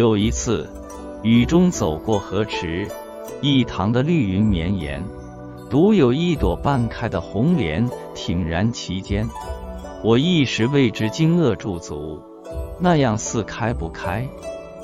[0.00, 0.66] 有一次，
[1.22, 2.88] 雨中走过河池，
[3.42, 5.04] 一塘的绿云绵延，
[5.68, 9.28] 独有一朵半开的红莲挺然其间。
[10.02, 12.18] 我一时为之惊愕驻足，
[12.78, 14.26] 那样似开不开，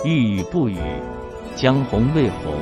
[0.05, 0.77] 欲语不语，
[1.55, 2.53] 将红未红，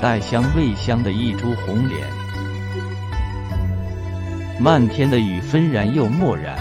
[0.00, 2.08] 带香未香的一株红莲。
[4.58, 6.56] 漫天的雨纷然又漠然，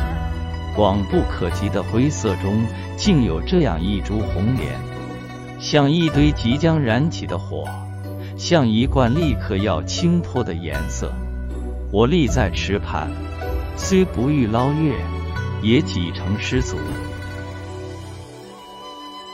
[0.76, 2.66] 广不可及的灰色中，
[2.98, 4.74] 竟有这样一株红莲，
[5.66, 7.64] 像一堆即将燃起的火，
[8.38, 11.12] 像一罐立刻要倾泼的颜色。
[11.92, 13.10] 我立在池畔。
[13.76, 14.96] 虽不欲捞月，
[15.64, 16.78] 也几成失足。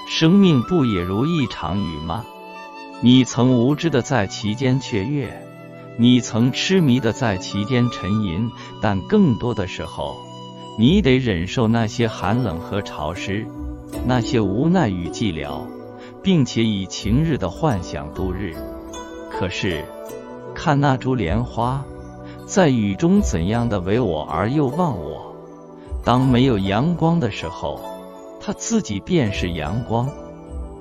[0.07, 2.23] 生命不也如一场雨吗？
[3.01, 5.45] 你曾无知的在其间雀跃，
[5.97, 8.49] 你曾痴迷的在其间沉吟，
[8.81, 10.15] 但更多的时候，
[10.79, 13.45] 你得忍受那些寒冷和潮湿，
[14.07, 15.65] 那些无奈与寂寥，
[16.23, 18.55] 并且以晴日的幻想度日。
[19.31, 19.83] 可是，
[20.53, 21.83] 看那株莲花。
[22.47, 25.33] 在雨中怎样的为我而又忘我？
[26.03, 27.79] 当没有阳光的时候，
[28.41, 30.07] 它自己便是阳光；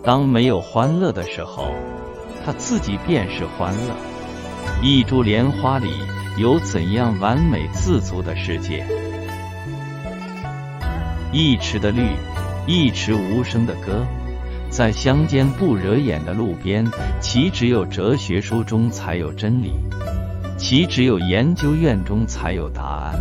[0.02, 1.66] 当没有欢乐的时候，
[2.44, 3.94] 它自己便是欢乐。
[4.82, 5.92] 一株莲花里
[6.36, 8.84] 有怎样完美自足的世界？
[11.30, 12.16] 一池的绿，
[12.66, 14.04] 一池无声的歌，
[14.70, 16.88] 在乡间不惹眼的路边，
[17.20, 19.72] 岂只有哲学书中才有真理？
[20.56, 23.20] 其只有研究院中才有答案。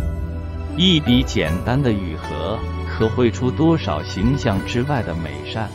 [0.76, 2.56] 一笔简单的雨荷，
[2.88, 5.68] 可绘出多少形象之外的美善？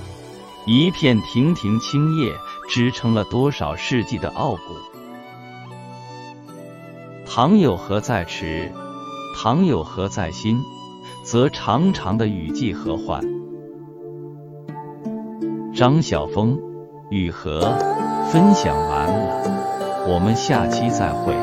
[0.65, 2.31] 一片亭亭青叶，
[2.69, 4.61] 支撑了多少世纪的傲骨？
[7.25, 8.71] 倘有何在池，
[9.35, 10.57] 倘有何在心，
[11.25, 13.21] 则长长的雨季何患？
[15.75, 16.57] 张晓峰，
[17.09, 17.59] 雨荷
[18.31, 21.33] 分享完了，我们下期再会。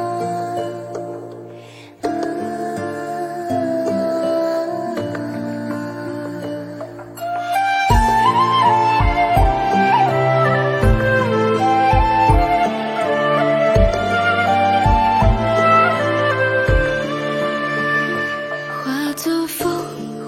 [18.82, 19.70] 化作风，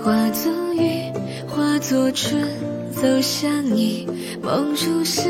[0.04, 1.10] 化作雨，
[1.48, 2.46] 化作春
[3.00, 4.06] 走向你，
[4.42, 5.22] 梦如诗，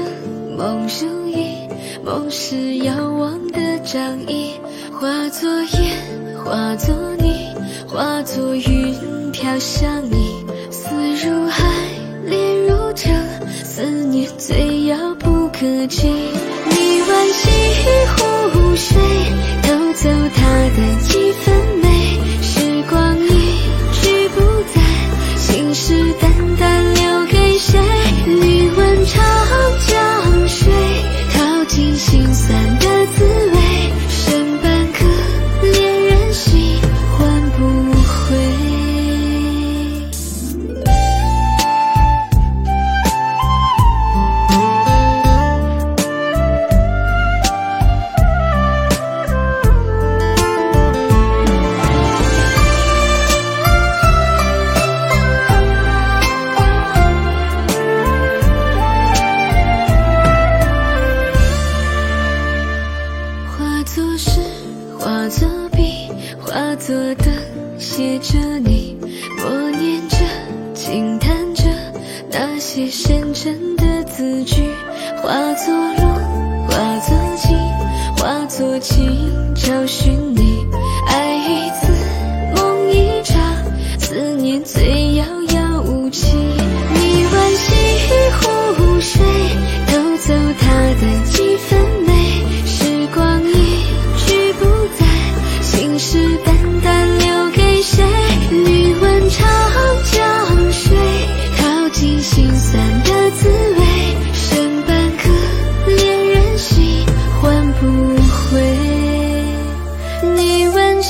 [0.56, 1.68] 梦如影，
[2.04, 4.54] 梦是遥望的掌印。
[4.92, 7.48] 化作烟，化作泥，
[7.88, 8.94] 化作云
[9.32, 10.44] 飘向你。
[10.70, 11.64] 思如海，
[12.26, 13.12] 恋如城，
[13.62, 16.08] 思念最遥不可及。
[68.24, 68.96] 着你，
[69.36, 70.16] 默念着，
[70.74, 71.64] 轻叹着
[72.30, 74.62] 那些深沉的字句，
[75.22, 76.02] 化作路，
[76.66, 77.54] 化作景，
[78.16, 80.66] 化作情，找寻你。
[81.06, 81.23] 爱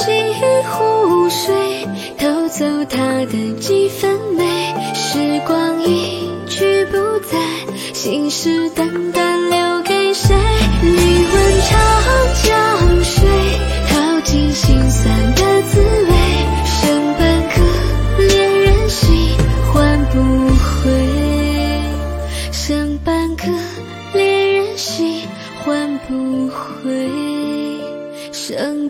[0.04, 0.10] 西
[0.68, 4.44] 湖水偷走她的几分美。
[4.92, 7.38] 时光一去不再
[7.94, 8.84] 信誓旦
[9.14, 9.63] 旦留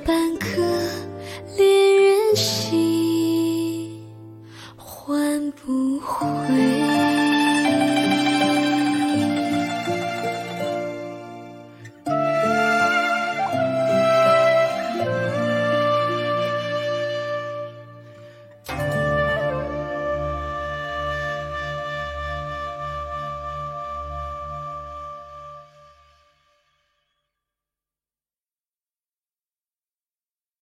[0.01, 0.61] 半颗
[1.57, 4.03] 恋人心，
[4.77, 6.84] 换不回。